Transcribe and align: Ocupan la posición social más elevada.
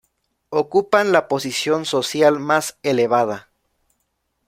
Ocupan 0.49 1.11
la 1.11 1.27
posición 1.27 1.85
social 1.85 2.39
más 2.39 2.79
elevada. 2.81 3.51